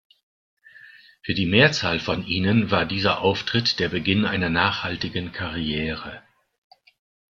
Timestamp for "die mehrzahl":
1.35-1.99